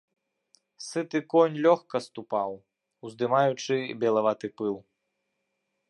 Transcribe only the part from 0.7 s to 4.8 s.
Сыты конь лёгка ступаў, уздымаючы белаваты пыл.